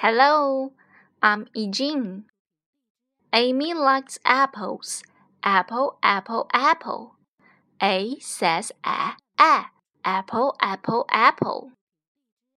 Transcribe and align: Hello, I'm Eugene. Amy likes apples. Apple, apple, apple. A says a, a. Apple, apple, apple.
Hello, 0.00 0.74
I'm 1.20 1.48
Eugene. 1.54 2.26
Amy 3.32 3.74
likes 3.74 4.20
apples. 4.24 5.02
Apple, 5.42 5.98
apple, 6.04 6.46
apple. 6.52 7.16
A 7.82 8.16
says 8.20 8.70
a, 8.84 9.14
a. 9.40 9.64
Apple, 10.04 10.54
apple, 10.62 11.04
apple. 11.10 11.72